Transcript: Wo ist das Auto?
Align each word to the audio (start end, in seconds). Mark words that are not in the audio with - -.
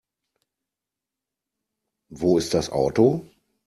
Wo 2.09 2.39
ist 2.39 2.55
das 2.55 2.71
Auto? 2.71 3.23